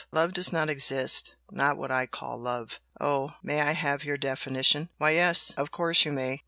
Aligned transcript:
love 0.11 0.33
does 0.33 0.51
not 0.51 0.67
exist 0.67 1.35
not 1.51 1.77
what 1.77 1.91
I 1.91 2.07
call 2.07 2.39
love!" 2.39 2.79
"Oh! 2.99 3.35
May 3.43 3.61
I 3.61 3.73
have 3.73 4.03
your 4.03 4.17
definition?" 4.17 4.89
"Why 4.97 5.11
yes! 5.11 5.51
of 5.57 5.69
course 5.69 6.05
you 6.05 6.11
may! 6.11 6.39